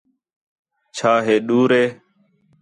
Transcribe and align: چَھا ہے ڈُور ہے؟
چَھا 0.95 1.13
ہے 1.25 1.35
ڈُور 1.47 1.69
ہے؟ 1.77 1.85